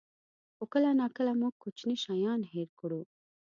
[0.55, 3.01] خو کله ناکله موږ کوچني شیان هېر کړو.